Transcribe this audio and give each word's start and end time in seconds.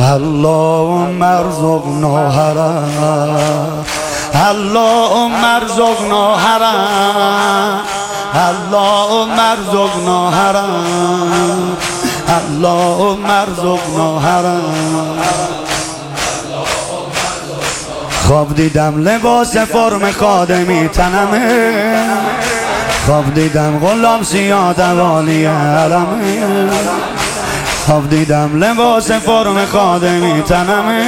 اللهم 0.00 1.22
ارزقنا 1.22 2.30
حرم. 2.30 3.84
اللهم 4.34 5.44
ارزقنا 5.44 6.36
حرم. 6.36 7.80
اللهم 8.34 9.40
ارزقنا 9.40 10.30
حرم. 10.30 11.76
اللهم 12.28 13.30
ارزقنا 13.30 14.20
حرم. 14.20 15.18
خواب 18.28 18.54
دیدم 18.54 19.08
لباس 19.08 19.56
فرم 19.56 20.12
خادمی 20.12 20.88
تنمه. 20.88 22.06
خواب 23.06 23.34
دیدم 23.34 23.78
غلام 23.78 24.22
سیاه 24.22 24.72
دوالی 24.72 25.46
حرمه. 25.46 27.21
خواب 27.86 28.10
دیدم 28.10 28.64
لباس 28.64 29.10
فرم 29.10 29.66
خادمی 29.66 30.42
تنمه 30.42 31.02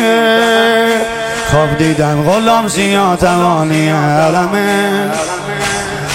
خواب 1.50 1.78
دیدم 1.78 2.22
غلام 2.22 2.68
سیاه 2.68 3.16
توانی 3.16 3.88
علمه. 3.88 5.10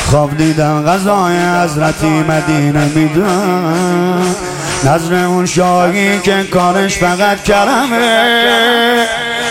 خواب 0.09 0.37
دیدم 0.37 0.83
غذای 0.85 1.37
حضرتی 1.63 2.07
مدینه 2.07 2.85
میدم 2.95 4.35
نظر 4.83 5.13
اون 5.13 5.45
شاهی 5.45 6.19
که 6.19 6.43
کارش 6.43 6.97
فقط 6.97 7.43
کرمه. 7.43 9.05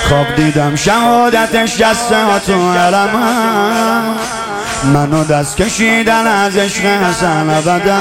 خواب 0.09 0.34
دیدم 0.37 0.77
شهادتش 0.77 1.77
جسته 1.77 2.17
تو 2.47 2.73
علمه. 2.73 3.19
منو 4.95 5.25
دست 5.25 5.56
کشیدن 5.56 6.27
از 6.27 6.56
عشق 6.56 6.84
حسن 6.84 7.51
ابدا. 7.51 7.98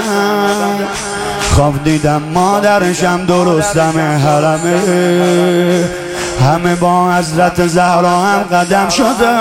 خواب 1.58 1.84
دیدم 1.84 2.22
مادرشم 2.34 3.26
درستم 3.26 3.94
حرمه. 4.26 5.84
همه 6.42 6.76
با 6.76 7.12
حضرت 7.14 7.68
زهرا 7.68 8.18
هم 8.20 8.44
قدم 8.44 8.90
شده. 8.90 9.34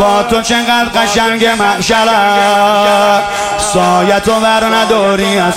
با 0.00 0.22
تو 0.22 0.42
چقدر 0.42 0.88
قشنگ 0.94 1.46
محشره. 1.46 2.18
سایت 3.58 4.28
ور 4.28 4.76
نداری 4.76 5.38
از 5.38 5.54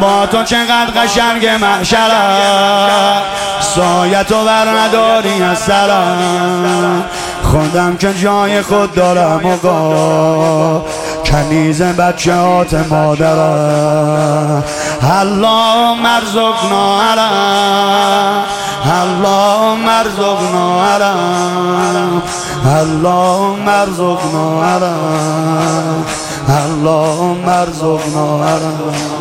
با 0.00 0.26
تو 0.26 0.42
چقدر 0.42 0.90
قشنگ 0.96 1.46
محشره. 1.46 2.22
سایت 3.60 4.32
ور 4.32 4.80
نداری 4.80 5.42
از 5.42 5.70
خودم 7.42 7.96
که 7.96 8.14
جای 8.14 8.62
خود 8.62 8.94
دارم 8.94 9.46
و 9.46 9.56
کنیز 11.30 11.82
بچه 11.82 12.34
هات 12.34 12.74
مادرم. 12.74 14.64
الله 15.20 15.94
مرزقنا 15.94 17.00
علم. 17.00 18.44
الله 19.02 19.74
مرزقنا 19.74 20.82
علم. 20.84 22.22
الله 22.80 23.56
مرزقنا 23.66 24.62
علم. 24.64 26.04
الله 26.48 27.36
مرزقنا 27.46 28.44
علم. 28.44 29.17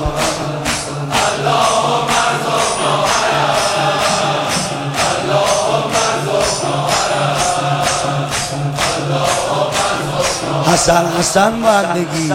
حسن 10.78 11.06
حسن 11.20 11.62
بندگی 11.62 12.32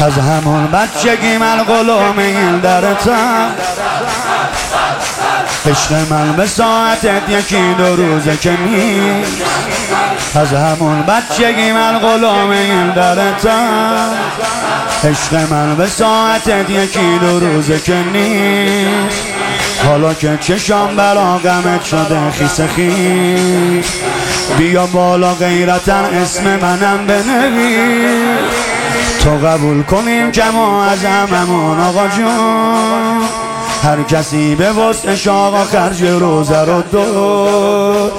از 0.00 0.12
همون 0.12 0.66
بچگی 0.66 1.38
من 1.38 1.62
غلام 1.62 2.18
این 2.18 2.58
درتم 2.58 3.50
عشق 5.66 5.92
من 6.10 6.32
به 6.32 6.46
ساعتت 6.46 7.28
یکی 7.28 7.74
دو 7.78 7.96
روزه 7.96 8.36
که 8.36 8.50
می 8.50 9.24
از 10.34 10.52
همون 10.52 11.02
بچگی 11.02 11.72
من 11.72 11.98
غلام 11.98 12.50
این 12.50 12.90
درتم 12.90 14.08
عشق 15.04 15.52
من 15.52 15.76
به 15.76 15.86
ساعتت 15.86 16.70
یکی 16.70 17.18
دو 17.20 17.40
روزه 17.40 17.80
که 17.80 17.96
نیست. 18.12 19.22
حالا 19.86 20.14
که 20.14 20.38
چشام 20.40 20.96
برا 20.96 21.38
غمت 21.38 21.84
شده 21.84 22.30
خیس 22.30 22.60
خیس. 22.60 24.01
بیا 24.62 24.86
بالا 24.86 25.34
غیرتن 25.34 26.04
اسم 26.04 26.44
منم 26.44 27.06
بنویس. 27.06 28.52
تو 29.24 29.30
قبول 29.30 29.82
کنیم 29.82 30.30
که 30.30 30.44
ما 30.54 30.84
از 30.84 31.04
هممون 31.04 31.80
آقا 31.80 32.08
جون. 32.08 33.22
هر 33.82 34.02
کسی 34.02 34.54
به 34.54 34.72
وسعش 34.72 35.28
آقا 35.28 35.64
خرج 35.64 36.02
روزه 36.02 36.60
رو 36.64 36.82
دو 36.82 38.10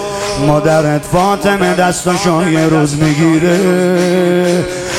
مادرت 0.47 1.05
فاطمه 1.05 1.73
دستاشو 1.73 2.49
یه 2.49 2.67
روز 2.67 2.97
می‌گیره. 2.97 3.59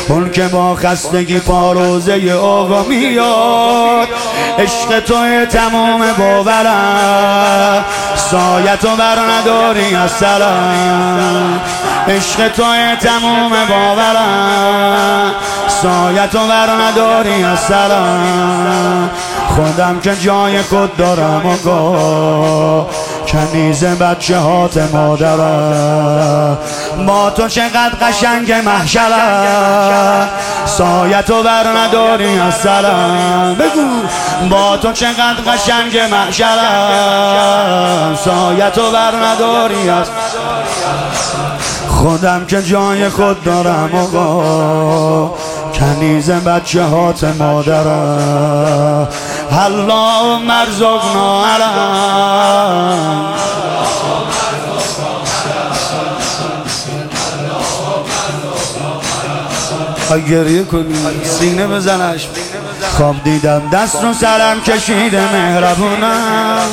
اون 0.09 0.31
که 0.31 0.49
با 0.49 0.75
خستگی 0.75 1.39
پاروزه 1.39 2.33
آقا 2.33 2.83
میاد 2.83 4.09
عشق 4.59 5.01
تو 5.01 5.47
تمام 5.47 6.13
باورم. 6.19 7.85
سایت 8.17 8.85
و 8.85 8.97
بر 8.97 9.19
نداری 9.19 9.95
از 9.95 10.11
سلام 10.11 11.61
عشق 12.09 12.49
تو 12.49 12.65
تمام 13.01 13.53
باورم. 13.69 15.35
سایت 15.69 16.35
و 16.35 16.49
بر 16.49 16.71
نداری 16.71 17.45
از 17.45 17.61
سلام 17.61 19.11
خودم 19.49 20.01
که 20.01 20.17
جای 20.17 20.63
خود 20.63 20.97
دارم 20.97 21.59
گاه 21.65 22.87
کنیز 23.35 23.85
بچه 23.85 24.39
هات 24.39 24.77
مادرم 24.93 26.59
با 27.07 27.31
تو 27.31 27.49
چقدر 27.49 27.95
قشنگ 28.03 28.53
محشرم 28.53 30.29
سایت 30.67 31.31
و 31.31 31.43
بر 31.43 31.67
نداری 31.67 32.39
از 32.39 32.55
سلام 32.55 33.55
بگو 33.55 34.03
با 34.51 34.77
تو 34.77 34.93
چقدر 34.93 35.37
قشنگ 35.47 35.99
محشرم 35.99 36.49
سایت 38.25 38.79
و 38.79 38.91
بر 38.91 39.13
نداری 39.27 39.89
از 39.89 40.07
خودم 41.89 42.47
که 42.47 42.63
جای 42.63 43.09
خود 43.09 43.45
دارم 43.45 43.91
آقا. 43.95 45.35
کنیز 45.75 46.31
بچه 46.31 46.83
هات 46.83 47.25
مادرم 47.25 49.09
الله 49.53 50.39
مرزقنا 50.39 51.47
علم 51.47 53.35
گریه 60.19 60.65
کنی 60.65 60.95
سینه 61.25 61.67
بزنش. 61.67 62.29
خواب 62.97 63.25
دیدم 63.25 63.63
دست 63.73 64.05
رو 64.05 64.13
سرم 64.13 64.61
کشیده 64.61 65.33
مهربونم. 65.33 66.69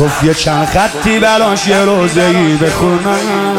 گفت 0.00 0.24
یه 0.24 0.34
چند 0.34 0.66
خطی 0.66 1.18
بلاش 1.18 1.66
یه 1.66 1.84
روزه 1.84 2.32
بخونم. 2.56 3.56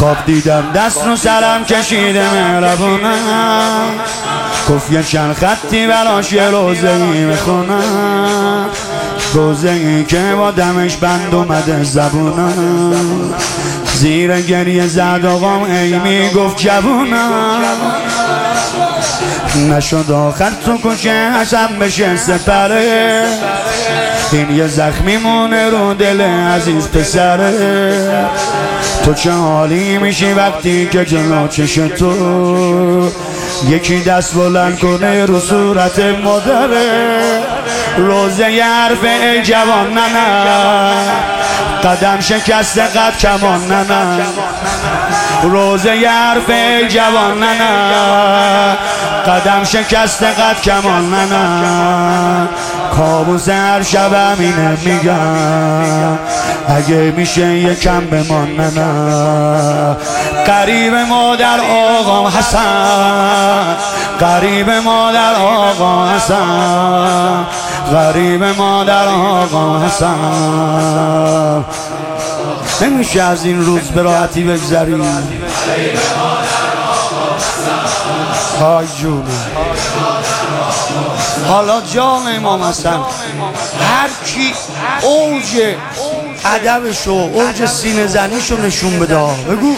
خواب 0.00 0.16
دیدم 0.26 0.64
دست 0.74 1.06
رو 1.06 1.16
سرم 1.16 1.64
کشیده 1.64 2.34
مهربونم. 2.34 3.90
گفت 4.70 4.92
یه 4.92 5.02
چند 5.02 5.34
خطی 5.34 5.86
بلاش 5.86 6.32
یه 6.32 6.50
روزه 6.50 6.90
ای 6.90 7.26
بخونم 7.26 8.66
روزه 9.34 9.70
ای 9.70 10.04
که 10.04 10.34
با 10.36 10.50
دمش 10.50 10.96
بند 10.96 11.34
اومده 11.34 11.84
زبونم. 11.84 13.34
زیر 13.94 14.40
گریه 14.40 14.86
زد 14.86 15.26
آقام 15.26 15.62
ای 15.62 15.98
می‌گفت 15.98 16.56
جوونم. 16.56 17.76
نشد 19.70 20.10
آخر 20.12 20.50
تو 20.64 20.78
کشه 20.78 21.32
حسن 21.40 21.78
بشه 21.80 22.16
سپره. 22.16 23.24
این 24.32 24.50
یه 24.50 24.66
زخمی 24.66 25.16
مونه 25.16 25.70
رو 25.70 25.94
دل 25.94 26.20
عزیز 26.20 26.88
پسره. 26.88 28.00
تو 29.10 29.16
چه 29.16 29.32
حالی 29.32 29.98
میشی 29.98 30.32
وقتی 30.32 30.86
که 30.86 31.04
جلو 31.04 31.48
چش 31.48 31.74
تو 31.74 33.10
یکی 33.68 34.00
دست 34.00 34.34
بلند 34.34 34.78
کنه 34.78 35.24
رو 35.24 35.40
صورت 35.40 35.98
مادره. 35.98 37.42
روزه 37.96 38.44
حرف 38.44 39.04
ای 39.04 39.42
جوان 39.42 39.92
نه 39.94 40.06
قدم 41.84 42.20
شکست 42.20 42.78
قد 42.78 43.18
کمان 43.18 43.66
نه 43.66 44.26
روزه 45.42 45.90
حرف 45.90 46.50
ای 46.50 46.88
جوان 46.88 47.38
نه 47.38 48.76
قدم 49.26 49.64
شکست 49.64 50.22
قد 50.22 50.60
کمان 50.62 51.10
نه. 51.14 52.48
کابوس 52.96 53.48
هر 53.48 53.82
شبم 53.82 54.36
اینه 54.38 54.78
میگم. 54.84 56.18
اگه 56.68 57.12
میشه 57.16 57.46
یکم 57.46 58.00
بمان 58.00 58.56
نه 58.56 59.96
قریب 60.46 60.94
مادر 60.94 61.60
آقا 61.70 62.30
حسن 62.30 63.76
قریب 64.20 64.70
مادر 64.70 65.34
آقا 65.34 66.08
حسن 66.08 67.46
غریب 67.92 68.44
مادر 68.44 69.08
آقا 69.08 69.86
حسن. 69.86 71.64
نمیشه 72.82 73.22
از 73.22 73.44
این 73.44 73.64
روز 73.64 73.80
به 73.80 74.02
راحتی 74.02 74.42
بگذریم. 74.42 75.00
های 78.60 78.86
جونه 79.00 79.24
حالا 81.48 81.80
جان 81.80 82.36
امام 82.36 82.62
حسن 82.62 83.00
هر 83.80 84.08
کی 84.26 84.52
اوج 85.02 85.74
ادبشو 86.44 87.10
اوج 87.10 87.66
سینه 87.66 88.06
زنیشو 88.06 88.56
نشون 88.56 88.98
بده. 88.98 89.16
بگو. 89.48 89.76